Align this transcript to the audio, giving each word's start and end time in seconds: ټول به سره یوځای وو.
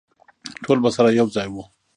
ټول 0.63 0.77
به 0.83 0.89
سره 0.97 1.09
یوځای 1.19 1.47
وو. 1.49 1.63